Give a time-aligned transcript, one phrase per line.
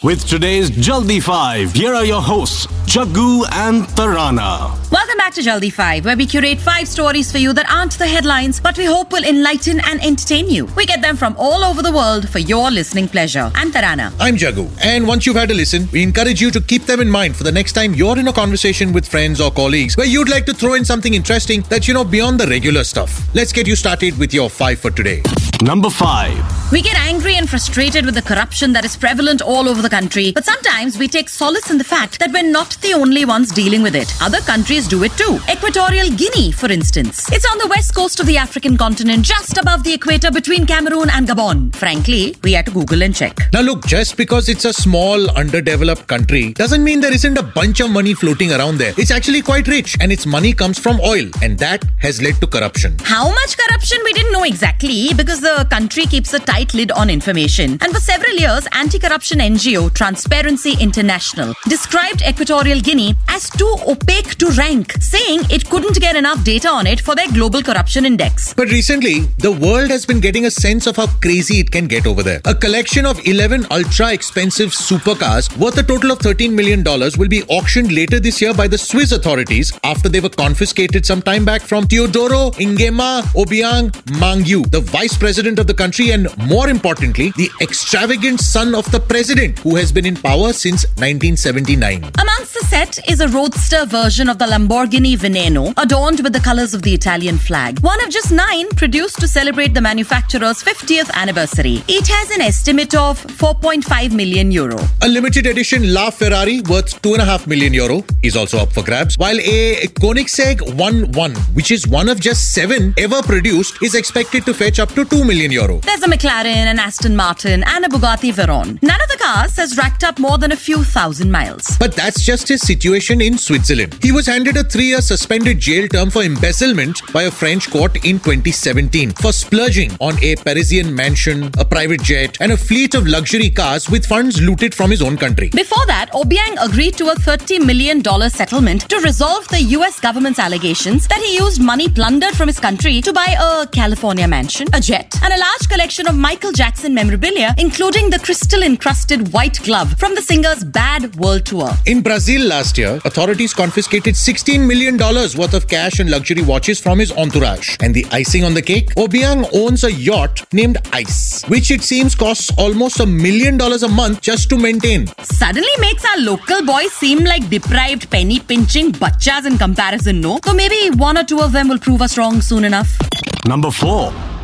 [0.00, 4.70] With today's Jaldi 5, here are your hosts, Jaggu and Tarana.
[4.92, 8.06] Welcome back to Jaldi 5, where we curate five stories for you that aren't the
[8.06, 10.66] headlines, but we hope will enlighten and entertain you.
[10.76, 13.50] We get them from all over the world for your listening pleasure.
[13.56, 14.14] I'm Tarana.
[14.20, 14.70] I'm Jagu.
[14.80, 17.42] And once you've had a listen, we encourage you to keep them in mind for
[17.42, 20.54] the next time you're in a conversation with friends or colleagues where you'd like to
[20.54, 23.28] throw in something interesting that's, you know, beyond the regular stuff.
[23.34, 25.22] Let's get you started with your five for today.
[25.62, 26.70] Number 5.
[26.70, 30.30] We get angry and frustrated with the corruption that is prevalent all over the country,
[30.30, 33.82] but sometimes we take solace in the fact that we're not the only ones dealing
[33.82, 34.12] with it.
[34.22, 35.40] Other countries do it too.
[35.50, 37.32] Equatorial Guinea, for instance.
[37.32, 41.10] It's on the west coast of the African continent, just above the equator between Cameroon
[41.10, 41.74] and Gabon.
[41.74, 43.36] Frankly, we had to Google and check.
[43.52, 47.80] Now, look, just because it's a small, underdeveloped country doesn't mean there isn't a bunch
[47.80, 48.92] of money floating around there.
[48.96, 52.46] It's actually quite rich, and its money comes from oil, and that has led to
[52.46, 52.96] corruption.
[53.02, 57.10] How much corruption we didn't know exactly because the country keeps a tight lid on
[57.10, 57.78] information.
[57.80, 64.36] And for several years, anti corruption NGO Transparency International described Equatorial Guinea as too opaque
[64.36, 68.54] to rank, saying it couldn't get enough data on it for their global corruption index.
[68.54, 72.06] But recently, the world has been getting a sense of how crazy it can get
[72.06, 72.40] over there.
[72.44, 77.42] A collection of 11 ultra expensive supercars worth a total of $13 million will be
[77.44, 81.62] auctioned later this year by the Swiss authorities after they were confiscated some time back
[81.62, 87.48] from Teodoro Nguema Obiang Mangue, the vice president of the country and, more importantly, the
[87.62, 92.04] extravagant son of the president who has been in power since 1979.
[92.20, 96.74] Amongst the set is a roadster version of the Lamborghini Veneno, adorned with the colors
[96.74, 97.78] of the Italian flag.
[97.80, 101.82] One of just nine produced to celebrate the manufacturer's 50th anniversary.
[101.88, 104.76] It has an estimate of 4.5 million euro.
[105.00, 109.38] A limited edition La Ferrari worth 2.5 million euro is also up for grabs, while
[109.40, 114.78] a Koenigsegg 1-1, which is one of just seven ever produced, is expected to fetch
[114.78, 115.78] up to 2 million euro.
[115.78, 118.82] There's a McLaren, an Aston Martin, and a Bugatti Veyron.
[118.82, 121.76] None of the cars has racked up more than a few thousand miles.
[121.78, 123.98] But that's just his situation in Switzerland.
[124.02, 127.96] He was handed a three year suspended jail term for embezzlement by a French court
[128.04, 133.06] in 2017 for splurging on a Parisian mansion, a private jet, and a fleet of
[133.06, 135.50] luxury cars with funds looted from his own country.
[135.50, 141.06] Before that, Obiang agreed to a $30 million settlement to resolve the US government's allegations
[141.08, 145.14] that he used money plundered from his country to buy a California mansion, a jet,
[145.22, 150.14] and a large collection of Michael Jackson memorabilia, including the crystal encrusted white glove from
[150.14, 151.70] the singer's Bad World Tour.
[151.84, 157.00] In Brazil last year, authorities confiscated $16 million worth of cash and luxury watches from
[157.00, 157.76] his entourage.
[157.80, 158.94] And the icing on the cake?
[158.94, 163.88] Obiang owns a yacht named Ice, which it seems costs almost a million dollars a
[163.88, 165.06] month just to maintain.
[165.22, 170.40] Suddenly makes our local boys seem like deprived penny pinching bachas in comparison, no?
[170.46, 172.96] So maybe one or two of them will prove us wrong soon enough.
[173.44, 174.37] Number 4.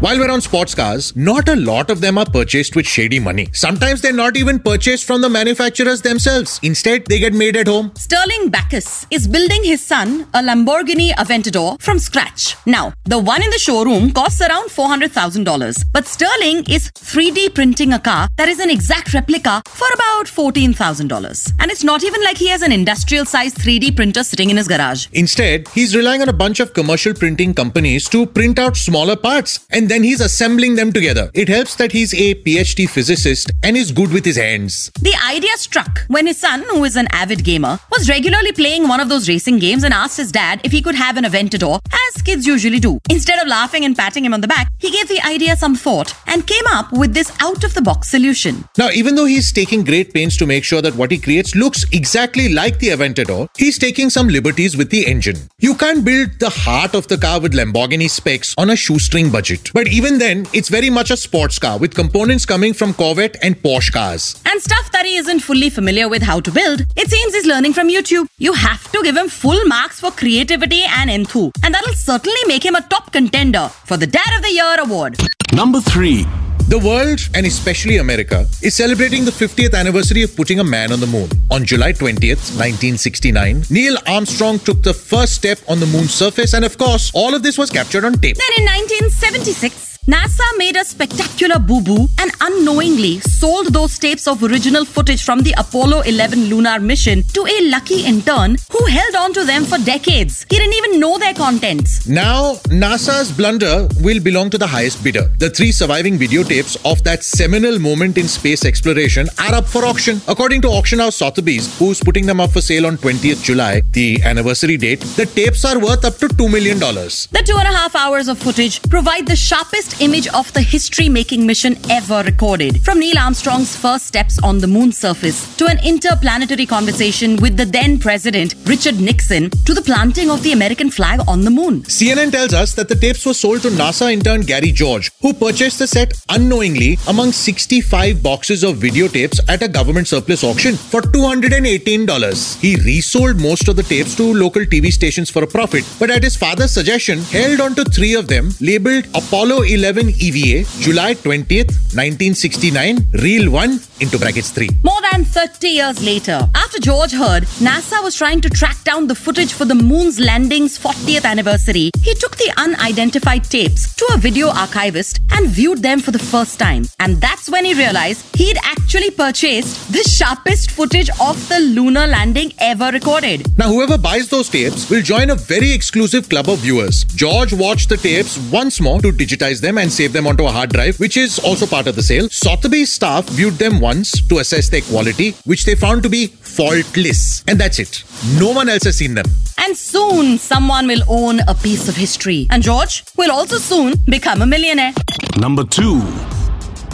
[0.00, 3.48] While we're on sports cars, not a lot of them are purchased with shady money.
[3.52, 6.60] Sometimes they're not even purchased from the manufacturers themselves.
[6.62, 7.90] Instead, they get made at home.
[7.96, 12.54] Sterling Backus is building his son a Lamborghini Aventador from scratch.
[12.64, 17.98] Now, the one in the showroom costs around $400,000, but Sterling is 3D printing a
[17.98, 21.52] car that is an exact replica for about $14,000.
[21.58, 24.68] And it's not even like he has an industrial sized 3D printer sitting in his
[24.68, 25.08] garage.
[25.12, 29.66] Instead, he's relying on a bunch of commercial printing companies to print out smaller parts
[29.70, 31.30] and then he's assembling them together.
[31.34, 34.90] It helps that he's a PhD physicist and is good with his hands.
[35.00, 39.00] The idea struck when his son, who is an avid gamer, was regularly playing one
[39.00, 42.22] of those racing games and asked his dad if he could have an Aventador, as
[42.22, 42.98] kids usually do.
[43.10, 46.14] Instead of laughing and patting him on the back, he gave the idea some thought
[46.26, 48.64] and came up with this out of the box solution.
[48.76, 51.84] Now, even though he's taking great pains to make sure that what he creates looks
[51.92, 55.36] exactly like the Aventador, he's taking some liberties with the engine.
[55.58, 59.74] You can't build the heart of the car with Lamborghini specs on a shoestring budget.
[59.78, 63.54] But even then, it's very much a sports car with components coming from Corvette and
[63.62, 64.34] Porsche cars.
[64.44, 67.74] And stuff that he isn't fully familiar with how to build, it seems he's learning
[67.74, 68.26] from YouTube.
[68.38, 72.64] You have to give him full marks for creativity and enthu, and that'll certainly make
[72.64, 75.16] him a top contender for the Dad of the Year award.
[75.52, 76.26] Number 3.
[76.68, 81.00] The world, and especially America, is celebrating the 50th anniversary of putting a man on
[81.00, 81.28] the moon.
[81.50, 86.66] On July 20th, 1969, Neil Armstrong took the first step on the moon's surface, and
[86.66, 88.36] of course, all of this was captured on tape.
[88.36, 94.42] Then in 1976, NASA made a spectacular boo boo and unknowingly sold those tapes of
[94.42, 99.34] original footage from the Apollo 11 lunar mission to a lucky intern who held on
[99.34, 100.46] to them for decades.
[100.48, 102.08] He didn't even know their contents.
[102.08, 105.30] Now, NASA's blunder will belong to the highest bidder.
[105.40, 110.22] The three surviving videotapes of that seminal moment in space exploration are up for auction.
[110.26, 114.22] According to auction house Sotheby's, who's putting them up for sale on 20th July, the
[114.22, 116.78] anniversary date, the tapes are worth up to $2 million.
[116.78, 121.08] The two and a half hours of footage provide the sharpest image of the history
[121.08, 122.82] making mission ever recorded.
[122.82, 127.64] From Neil Armstrong's first steps on the moon's surface to an interplanetary conversation with the
[127.64, 131.82] then president, Richard Nixon, to the planting of the American flag on the moon.
[131.82, 135.78] CNN tells us that the tapes were sold to NASA intern Gary George, who purchased
[135.80, 142.60] the set unknowingly among 65 boxes of videotapes at a government surplus auction for $218.
[142.60, 146.22] He resold most of the tapes to local TV stations for a profit, but at
[146.22, 151.72] his father's suggestion, held on to three of them labeled Apollo 11 EVA, July 20th,
[151.96, 154.68] 1969, Reel 1 into brackets 3.
[154.84, 159.14] More than 30 years later, after George heard NASA was trying to track down the
[159.14, 164.48] footage for the moon's landing's 40th anniversary, he took the unidentified tapes to a video
[164.48, 166.84] archivist and viewed them for the first time.
[166.98, 172.52] And that's when he realized he'd actually purchased the sharpest footage of the lunar landing
[172.58, 173.46] ever recorded.
[173.56, 177.04] Now, whoever buys those tapes will join a very exclusive club of viewers.
[177.04, 180.70] George watched the tapes once more to digitize them and save them onto a hard
[180.70, 182.28] drive, which is also part of the sale.
[182.30, 187.44] Sotheby's staff viewed them once to assess their quality, which they found to be faultless.
[187.48, 188.04] And that's it.
[188.38, 189.26] No one else has seen them.
[189.58, 192.46] And soon someone will own a piece of history.
[192.50, 194.92] And George will also soon become a millionaire.
[195.36, 196.37] Number 2.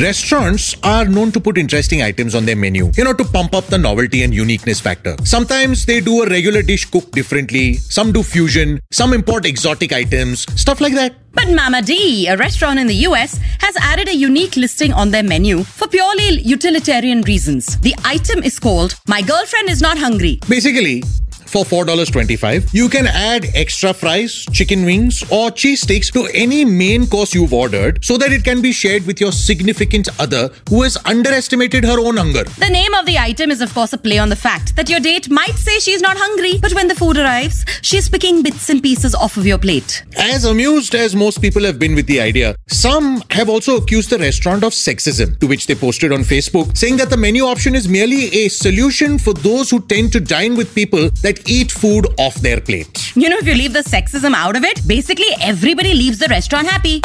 [0.00, 3.66] Restaurants are known to put interesting items on their menu, you know, to pump up
[3.66, 5.14] the novelty and uniqueness factor.
[5.24, 10.46] Sometimes they do a regular dish cooked differently, some do fusion, some import exotic items,
[10.58, 11.16] stuff like that.
[11.34, 15.22] But Mama D, a restaurant in the US, has added a unique listing on their
[15.22, 17.78] menu for purely utilitarian reasons.
[17.80, 20.40] The item is called My Girlfriend is Not Hungry.
[20.48, 21.02] Basically,
[21.50, 27.06] for $4.25, you can add extra fries, chicken wings, or cheese sticks to any main
[27.08, 30.96] course you've ordered so that it can be shared with your significant other who has
[31.04, 32.44] underestimated her own hunger.
[32.44, 35.00] The name of the item is, of course, a play on the fact that your
[35.00, 38.80] date might say she's not hungry, but when the food arrives, she's picking bits and
[38.80, 40.04] pieces off of your plate.
[40.16, 44.18] As amused as most people have been with the idea, some have also accused the
[44.18, 47.88] restaurant of sexism, to which they posted on Facebook, saying that the menu option is
[47.88, 52.34] merely a solution for those who tend to dine with people that eat food off
[52.36, 53.14] their plate.
[53.16, 56.66] You know, if you leave the sexism out of it, basically everybody leaves the restaurant
[56.68, 57.00] happy.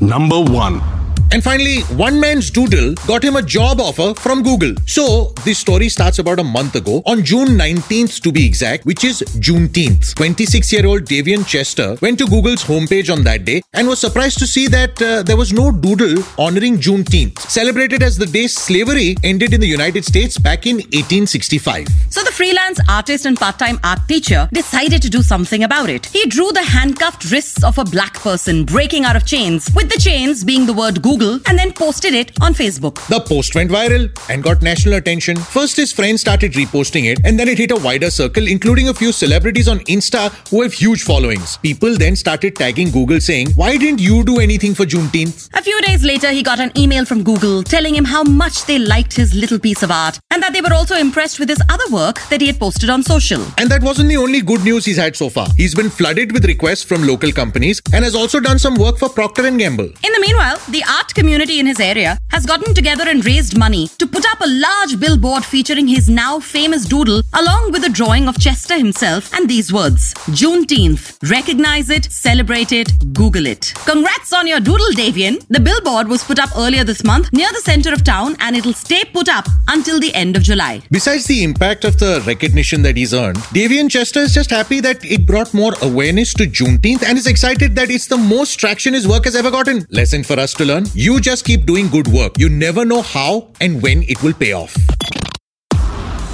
[0.00, 0.97] Number 1.
[1.30, 4.74] And finally, one man's doodle got him a job offer from Google.
[4.86, 9.04] So, this story starts about a month ago, on June 19th to be exact, which
[9.04, 10.14] is Juneteenth.
[10.14, 14.38] 26 year old Davian Chester went to Google's homepage on that day and was surprised
[14.38, 19.14] to see that uh, there was no doodle honoring Juneteenth, celebrated as the day slavery
[19.22, 21.88] ended in the United States back in 1865.
[22.08, 26.06] So the freelance artist and part-time art teacher decided to do something about it.
[26.06, 30.00] He drew the handcuffed wrists of a black person breaking out of chains, with the
[30.00, 33.06] chains being the word Google, and then posted it on Facebook.
[33.08, 35.36] The post went viral and got national attention.
[35.36, 38.94] First, his friends started reposting it, and then it hit a wider circle, including a
[38.94, 41.56] few celebrities on Insta who have huge followings.
[41.58, 45.48] People then started tagging Google saying, Why didn't you do anything for Juneteenth?
[45.54, 48.78] A few days later, he got an email from Google telling him how much they
[48.78, 51.88] liked his little piece of art and that they were also impressed with his other
[51.90, 53.42] work that he had posted on social.
[53.58, 55.48] And that wasn't the only good news he's had so far.
[55.56, 59.08] He's been flooded with requests from local companies and has also done some work for
[59.08, 59.86] Procter & Gamble.
[59.86, 63.88] In the meanwhile, the art community in his area has gotten together and raised money
[63.98, 68.28] to put up a large billboard featuring his now famous doodle along with a drawing
[68.28, 71.16] of Chester himself and these words Juneteenth.
[71.30, 73.72] Recognize it, celebrate it, Google it.
[73.86, 75.44] Congrats on your doodle, Davian.
[75.48, 78.72] The billboard was put up earlier this month near the center of town and it'll
[78.72, 80.82] stay put up until the end of July.
[80.90, 85.04] Besides the impact of the recognition that he's earned, Davian Chester is just happy that
[85.04, 89.06] it brought more awareness to Juneteenth and is excited that it's the most traction his
[89.06, 89.86] work has ever gotten.
[89.90, 92.36] Lesson for us to learn you just keep doing good work.
[92.40, 94.97] You never know how and when it will pay off.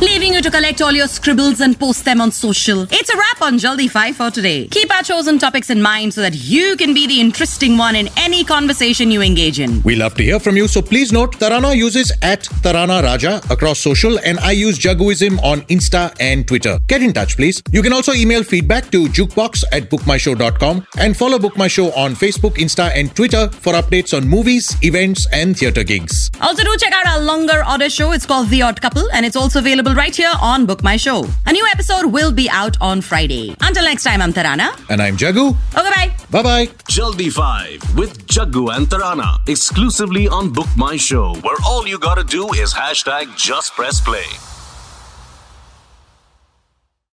[0.00, 2.82] Leaving you to collect all your scribbles and post them on social.
[2.90, 4.66] It's a wrap on Jaldi 5 for today.
[4.68, 8.08] Keep our chosen topics in mind so that you can be the interesting one in
[8.16, 9.80] any conversation you engage in.
[9.82, 13.78] We love to hear from you, so please note Tarana uses at Tarana Raja across
[13.78, 16.78] social and I use Jaguism on Insta and Twitter.
[16.88, 17.62] Get in touch, please.
[17.70, 22.14] You can also email feedback to jukebox at bookmyshow.com and follow Book My Show on
[22.14, 26.30] Facebook, Insta, and Twitter for updates on movies, events, and theatre gigs.
[26.40, 28.10] Also, do check out our longer order show.
[28.10, 31.26] It's called The Odd Couple and it's also available right here on Book My Show.
[31.44, 33.54] A new episode will be out on Friday.
[33.60, 34.70] Until next time, I'm Tarana.
[34.88, 35.50] And I'm Jagu.
[35.76, 36.16] Okay, bye.
[36.30, 36.66] Bye bye.
[36.88, 42.24] Jaldi 5 with Jaggu and Tarana exclusively on Book My Show, where all you gotta
[42.24, 44.24] do is hashtag just press play.